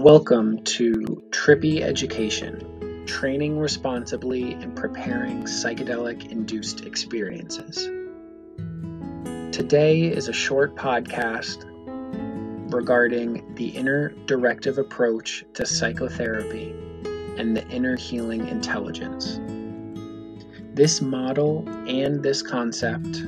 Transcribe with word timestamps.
Welcome 0.00 0.62
to 0.62 1.24
Trippy 1.30 1.80
Education 1.80 3.04
Training 3.04 3.58
Responsibly 3.58 4.52
and 4.52 4.76
Preparing 4.76 5.42
Psychedelic 5.42 6.30
Induced 6.30 6.86
Experiences. 6.86 7.86
Today 9.50 10.02
is 10.02 10.28
a 10.28 10.32
short 10.32 10.76
podcast 10.76 11.64
regarding 12.72 13.56
the 13.56 13.70
inner 13.70 14.10
directive 14.26 14.78
approach 14.78 15.44
to 15.54 15.66
psychotherapy 15.66 16.70
and 17.36 17.56
the 17.56 17.66
inner 17.66 17.96
healing 17.96 18.46
intelligence. 18.46 19.40
This 20.74 21.02
model 21.02 21.68
and 21.88 22.22
this 22.22 22.40
concept 22.40 23.24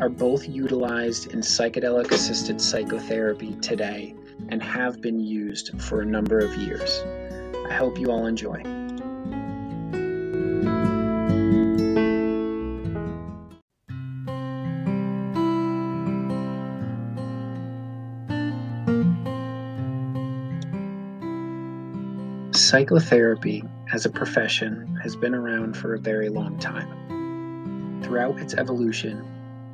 are 0.00 0.08
both 0.08 0.48
utilized 0.48 1.32
in 1.32 1.38
psychedelic 1.38 2.10
assisted 2.10 2.60
psychotherapy 2.60 3.54
today 3.60 4.16
and 4.48 4.62
have 4.62 5.00
been 5.00 5.20
used 5.20 5.80
for 5.80 6.00
a 6.00 6.06
number 6.06 6.38
of 6.38 6.54
years. 6.56 7.02
I 7.68 7.74
hope 7.74 7.98
you 7.98 8.10
all 8.10 8.26
enjoy. 8.26 8.62
Psychotherapy 22.52 23.64
as 23.92 24.04
a 24.04 24.10
profession 24.10 24.96
has 25.02 25.16
been 25.16 25.34
around 25.34 25.76
for 25.76 25.94
a 25.94 25.98
very 25.98 26.28
long 26.28 26.58
time. 26.58 28.00
Throughout 28.02 28.38
its 28.38 28.54
evolution, 28.54 29.24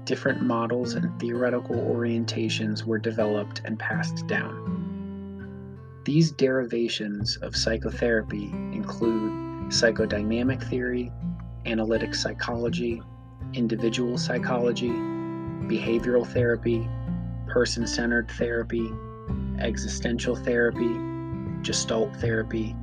different 0.04 0.42
models 0.42 0.94
and 0.94 1.18
theoretical 1.20 1.76
orientations 1.76 2.84
were 2.84 2.98
developed 2.98 3.62
and 3.64 3.78
passed 3.78 4.26
down. 4.26 6.00
These 6.04 6.32
derivations 6.32 7.36
of 7.38 7.56
psychotherapy 7.56 8.50
include 8.72 9.32
psychodynamic 9.70 10.62
theory, 10.68 11.10
analytic 11.64 12.14
psychology, 12.14 13.00
individual 13.54 14.18
psychology, 14.18 14.90
behavioral 14.90 16.26
therapy, 16.26 16.86
person 17.46 17.86
centered 17.86 18.30
therapy, 18.32 18.90
existential 19.58 20.36
therapy, 20.36 20.94
gestalt 21.62 22.14
therapy, 22.16 22.76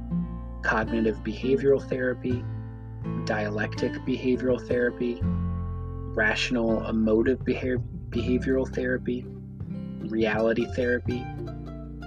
cognitive 0.64 1.18
behavioral 1.24 1.88
therapy, 1.88 2.44
dialectic 3.26 3.94
behavioral 4.06 4.60
therapy, 4.68 5.22
rational 6.16 6.88
emotive 6.88 7.40
behavioral 7.40 8.68
therapy, 8.74 9.26
reality 10.10 10.66
therapy, 10.76 11.26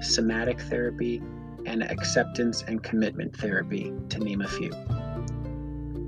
somatic 0.03 0.61
therapy, 0.61 1.23
and 1.67 1.83
acceptance 1.83 2.63
and 2.63 2.83
commitment 2.83 3.35
therapy, 3.37 3.93
to 4.11 4.19
name 4.19 4.43
a 4.43 4.49
few. 4.49 4.71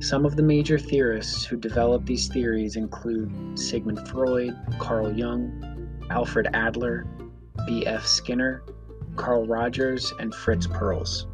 Some 0.01 0.27
of 0.27 0.37
the 0.37 0.43
major 0.43 0.79
theorists 0.79 1.45
who 1.45 1.57
developed 1.57 2.07
these 2.07 2.29
theories 2.29 2.77
include 2.77 3.59
Sigmund 3.59 4.07
Freud, 4.09 4.55
Carl 4.79 5.17
Jung, 5.17 5.99
Alfred 6.11 6.49
Adler, 6.53 7.07
B.F. 7.67 8.07
Skinner, 8.07 8.63
Carl 9.17 9.47
Rogers, 9.47 10.13
and 10.21 10.35
Fritz 10.35 10.67
Perls. 10.67 11.27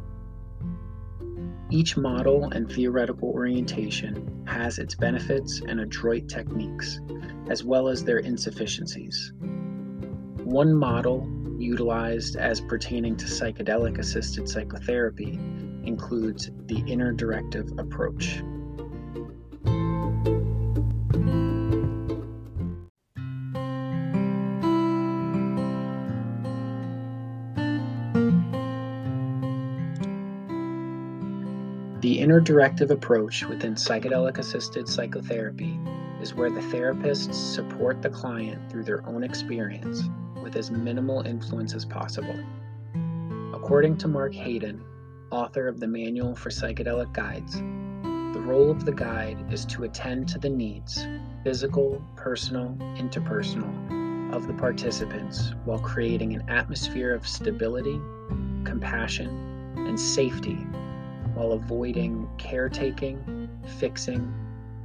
Each 1.73 1.97
model 1.97 2.51
and 2.51 2.71
theoretical 2.71 3.29
orientation 3.29 4.43
has 4.45 4.77
its 4.77 4.93
benefits 4.93 5.59
and 5.67 5.79
adroit 5.79 6.29
techniques, 6.29 7.01
as 7.49 7.63
well 7.63 7.87
as 7.87 8.03
their 8.03 8.19
insufficiencies. 8.19 9.33
One 10.43 10.71
model 10.71 11.27
utilized 11.57 12.35
as 12.35 12.61
pertaining 12.61 13.15
to 13.15 13.25
psychedelic 13.25 13.97
assisted 13.97 14.47
psychotherapy 14.47 15.39
includes 15.83 16.51
the 16.67 16.83
inner 16.85 17.11
directive 17.11 17.67
approach. 17.79 18.43
The 32.03 32.19
inner 32.19 32.41
directive 32.41 32.91
approach 32.91 33.45
within 33.45 33.75
psychedelic 33.75 34.37
assisted 34.37 34.89
psychotherapy 34.89 35.79
is 36.21 36.33
where 36.33 36.49
the 36.49 36.59
therapists 36.59 37.33
support 37.33 38.01
the 38.01 38.09
client 38.09 38.69
through 38.69 38.83
their 38.83 39.07
own 39.07 39.23
experience 39.23 40.03
with 40.43 40.57
as 40.57 40.69
minimal 40.69 41.21
influence 41.21 41.73
as 41.73 41.85
possible. 41.85 42.37
According 43.53 43.99
to 43.99 44.09
Mark 44.09 44.33
Haden, 44.33 44.83
author 45.31 45.69
of 45.69 45.79
the 45.79 45.87
Manual 45.87 46.35
for 46.35 46.49
Psychedelic 46.49 47.13
Guides, 47.13 47.55
the 48.33 48.43
role 48.45 48.69
of 48.69 48.83
the 48.83 48.91
guide 48.91 49.37
is 49.49 49.63
to 49.67 49.85
attend 49.85 50.27
to 50.27 50.39
the 50.39 50.49
needs, 50.49 51.07
physical, 51.45 52.03
personal, 52.17 52.75
interpersonal, 52.97 54.35
of 54.35 54.45
the 54.45 54.53
participants 54.55 55.53
while 55.63 55.79
creating 55.79 56.35
an 56.35 56.49
atmosphere 56.49 57.13
of 57.13 57.25
stability, 57.25 58.01
compassion, 58.65 59.29
and 59.77 59.97
safety 59.97 60.67
while 61.33 61.53
avoiding 61.53 62.27
caretaking, 62.37 63.49
fixing, 63.79 64.33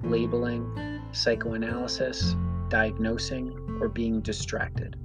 labeling, 0.02 1.00
psychoanalysis, 1.12 2.34
diagnosing, 2.68 3.78
or 3.80 3.88
being 3.88 4.20
distracted. 4.20 4.96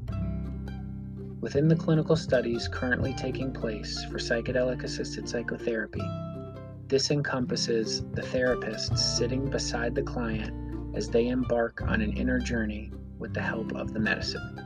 Within 1.41 1.67
the 1.67 1.75
clinical 1.75 2.15
studies 2.15 2.67
currently 2.67 3.13
taking 3.13 3.51
place 3.51 4.03
for 4.05 4.17
psychedelic 4.17 4.83
assisted 4.83 5.27
psychotherapy, 5.27 6.01
this 6.87 7.11
encompasses 7.11 8.03
the 8.13 8.21
therapist 8.21 8.97
sitting 8.97 9.49
beside 9.49 9.95
the 9.95 10.03
client 10.03 10.53
as 10.95 11.09
they 11.09 11.27
embark 11.27 11.81
on 11.81 12.01
an 12.01 12.13
inner 12.13 12.39
journey 12.39 12.91
with 13.19 13.33
the 13.33 13.41
help 13.41 13.73
of 13.73 13.93
the 13.93 13.99
medicine 13.99 14.59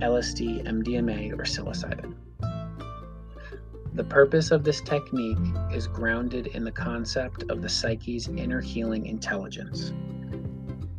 LSD, 0.00 0.64
MDMA, 0.64 1.32
or 1.32 1.42
psilocybin. 1.42 2.14
The 3.98 4.04
purpose 4.04 4.52
of 4.52 4.62
this 4.62 4.80
technique 4.80 5.36
is 5.72 5.88
grounded 5.88 6.46
in 6.46 6.62
the 6.62 6.70
concept 6.70 7.42
of 7.50 7.62
the 7.62 7.68
psyche's 7.68 8.28
inner 8.28 8.60
healing 8.60 9.06
intelligence. 9.06 9.92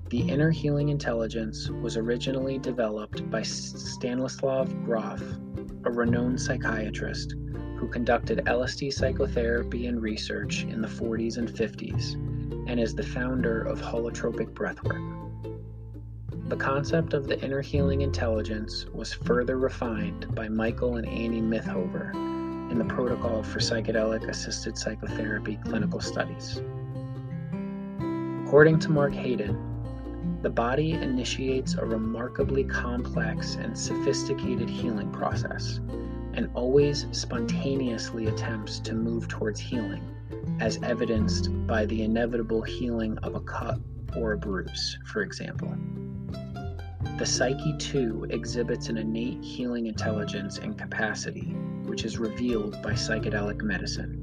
The 0.09 0.19
inner 0.19 0.51
healing 0.51 0.89
intelligence 0.89 1.69
was 1.69 1.95
originally 1.95 2.57
developed 2.57 3.29
by 3.31 3.41
Stanislav 3.43 4.83
Grof, 4.83 5.23
a 5.85 5.91
renowned 5.91 6.41
psychiatrist 6.41 7.35
who 7.77 7.87
conducted 7.87 8.39
LSD 8.39 8.91
psychotherapy 8.91 9.87
and 9.87 10.01
research 10.01 10.63
in 10.63 10.81
the 10.81 10.89
40s 10.89 11.37
and 11.37 11.47
50s 11.47 12.15
and 12.69 12.81
is 12.81 12.93
the 12.93 13.01
founder 13.01 13.61
of 13.61 13.79
holotropic 13.79 14.49
breathwork. 14.49 14.99
The 16.49 16.57
concept 16.57 17.13
of 17.13 17.27
the 17.27 17.41
inner 17.41 17.61
healing 17.61 18.01
intelligence 18.01 18.87
was 18.87 19.13
further 19.13 19.57
refined 19.57 20.35
by 20.35 20.49
Michael 20.49 20.97
and 20.97 21.07
Annie 21.07 21.41
Mithoefer 21.41 22.38
in 22.69 22.77
the 22.77 22.85
protocol 22.85 23.43
for 23.43 23.59
psychedelic 23.59 24.27
assisted 24.29 24.77
psychotherapy 24.77 25.57
clinical 25.63 25.99
studies. 25.99 26.61
According 28.45 28.79
to 28.79 28.89
Mark 28.89 29.13
Haden, 29.13 29.57
the 30.41 30.49
body 30.49 30.93
initiates 30.93 31.73
a 31.73 31.85
remarkably 31.85 32.63
complex 32.63 33.55
and 33.55 33.77
sophisticated 33.77 34.69
healing 34.69 35.11
process 35.11 35.79
and 36.33 36.49
always 36.53 37.07
spontaneously 37.11 38.27
attempts 38.27 38.79
to 38.79 38.93
move 38.93 39.27
towards 39.27 39.59
healing, 39.59 40.03
as 40.59 40.79
evidenced 40.83 41.49
by 41.67 41.85
the 41.85 42.03
inevitable 42.03 42.61
healing 42.61 43.17
of 43.19 43.35
a 43.35 43.41
cut 43.41 43.79
or 44.15 44.33
a 44.33 44.37
bruise, 44.37 44.97
for 45.05 45.21
example. 45.21 45.75
The 47.17 47.25
psyche, 47.25 47.75
too, 47.77 48.25
exhibits 48.29 48.87
an 48.87 48.97
innate 48.97 49.43
healing 49.43 49.87
intelligence 49.87 50.57
and 50.57 50.77
capacity 50.77 51.53
which 51.89 52.05
is 52.05 52.17
revealed 52.17 52.81
by 52.83 52.91
psychedelic 52.91 53.61
medicine. 53.61 54.15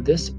This 0.00 0.30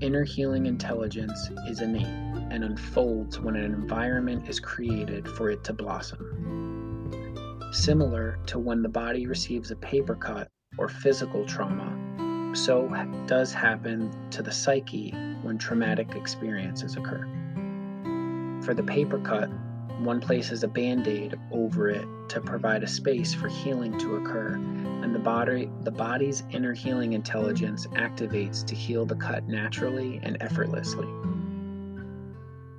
inner 0.00 0.24
healing 0.24 0.66
intelligence 0.66 1.50
is 1.68 1.80
innate 1.82 2.06
and 2.50 2.64
unfolds 2.64 3.38
when 3.38 3.56
an 3.56 3.64
environment 3.64 4.48
is 4.48 4.58
created 4.58 5.28
for 5.28 5.50
it 5.50 5.62
to 5.64 5.72
blossom. 5.72 7.68
Similar 7.72 8.38
to 8.46 8.58
when 8.58 8.82
the 8.82 8.88
body 8.88 9.26
receives 9.26 9.70
a 9.70 9.76
paper 9.76 10.14
cut 10.14 10.48
or 10.78 10.88
physical 10.88 11.44
trauma, 11.44 12.54
so 12.54 12.88
does 13.26 13.52
happen 13.52 14.10
to 14.30 14.42
the 14.42 14.50
psyche 14.50 15.10
when 15.42 15.58
traumatic 15.58 16.14
experiences 16.14 16.96
occur. 16.96 17.28
For 18.62 18.74
the 18.74 18.82
paper 18.82 19.18
cut, 19.18 19.50
one 20.00 20.20
places 20.20 20.62
a 20.62 20.68
band 20.68 21.06
aid 21.06 21.38
over 21.52 21.88
it 21.88 22.06
to 22.30 22.40
provide 22.40 22.82
a 22.82 22.88
space 22.88 23.34
for 23.34 23.48
healing 23.48 23.98
to 23.98 24.16
occur, 24.16 24.54
and 24.54 25.14
the 25.14 25.18
body, 25.18 25.70
the 25.82 25.90
body's 25.90 26.42
inner 26.50 26.72
healing 26.72 27.12
intelligence 27.12 27.86
activates 27.88 28.64
to 28.64 28.74
heal 28.74 29.04
the 29.04 29.16
cut 29.16 29.46
naturally 29.46 30.18
and 30.22 30.38
effortlessly. 30.40 31.06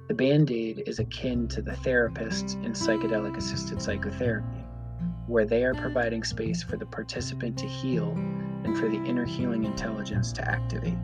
The 0.08 0.16
band 0.16 0.52
aid 0.52 0.84
is 0.88 1.00
akin 1.00 1.48
to 1.50 1.62
the 1.62 1.72
therapists 1.72 2.56
in 2.66 2.74
psychedelic 2.74 3.38
assisted 3.38 3.82
psychotherapy, 3.82 4.66
where 5.28 5.46
they 5.46 5.64
are 5.64 5.76
providing 5.76 6.24
space 6.24 6.64
for 6.64 6.76
the 6.76 6.86
participant 6.86 7.58
to 7.60 7.68
heal 7.68 8.12
and 8.64 8.78
for 8.78 8.90
the 8.90 9.02
inner 9.04 9.26
healing 9.26 9.64
intelligence 9.64 10.34
to 10.34 10.50
activate. 10.50 10.98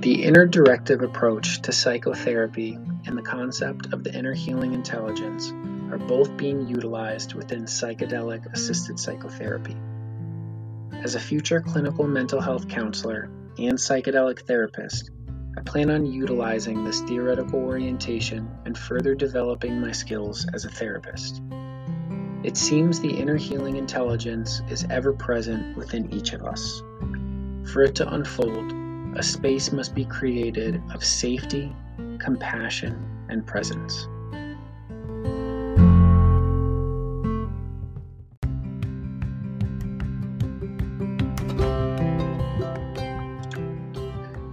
The 0.00 0.22
inner 0.22 0.46
directive 0.46 1.02
approach 1.02 1.60
to 1.62 1.72
psychotherapy 1.72 2.78
and 3.04 3.18
the 3.18 3.22
concept 3.22 3.92
of 3.92 4.04
the 4.04 4.14
inner 4.14 4.32
healing 4.32 4.72
intelligence 4.72 5.50
are 5.90 5.98
both 5.98 6.36
being 6.36 6.68
utilized 6.68 7.34
within 7.34 7.64
psychedelic 7.64 8.46
assisted 8.52 9.00
psychotherapy. 9.00 9.76
As 11.02 11.16
a 11.16 11.20
future 11.20 11.60
clinical 11.60 12.06
mental 12.06 12.40
health 12.40 12.68
counselor 12.68 13.28
and 13.58 13.76
psychedelic 13.76 14.46
therapist, 14.46 15.10
I 15.56 15.62
plan 15.62 15.90
on 15.90 16.06
utilizing 16.06 16.84
this 16.84 17.00
theoretical 17.00 17.58
orientation 17.58 18.48
and 18.66 18.78
further 18.78 19.16
developing 19.16 19.80
my 19.80 19.90
skills 19.90 20.46
as 20.54 20.64
a 20.64 20.70
therapist. 20.70 21.42
It 22.44 22.56
seems 22.56 23.00
the 23.00 23.18
inner 23.18 23.36
healing 23.36 23.74
intelligence 23.74 24.62
is 24.70 24.86
ever 24.90 25.12
present 25.12 25.76
within 25.76 26.14
each 26.14 26.34
of 26.34 26.44
us. 26.44 26.84
For 27.72 27.82
it 27.82 27.96
to 27.96 28.08
unfold, 28.14 28.77
a 29.18 29.22
space 29.22 29.72
must 29.72 29.96
be 29.96 30.04
created 30.04 30.80
of 30.94 31.04
safety, 31.04 31.74
compassion, 32.20 32.96
and 33.28 33.44
presence. 33.44 34.06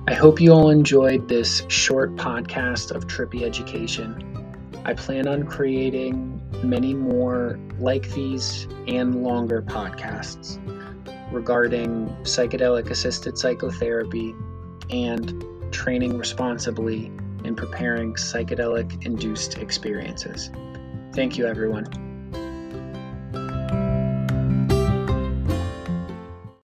I 0.08 0.16
hope 0.16 0.42
you 0.42 0.52
all 0.52 0.72
enjoyed 0.72 1.30
this 1.30 1.64
short 1.68 2.16
podcast 2.16 2.90
of 2.90 3.06
Trippy 3.06 3.44
Education. 3.44 4.18
I 4.84 4.96
plan 4.96 5.28
on 5.28 5.44
creating 5.44 6.42
many 6.64 6.96
more 6.96 7.60
like 7.78 8.12
these 8.14 8.68
and 8.88 9.24
longer 9.24 9.62
podcasts 9.62 10.58
regarding 11.32 12.08
psychedelic 12.24 12.90
assisted 12.90 13.38
psychotherapy 13.38 14.34
and 14.90 15.44
training 15.72 16.18
responsibly 16.18 17.12
in 17.44 17.56
preparing 17.56 18.14
psychedelic 18.14 19.06
induced 19.06 19.58
experiences. 19.58 20.50
Thank 21.14 21.38
you, 21.38 21.46
everyone. 21.48 22.15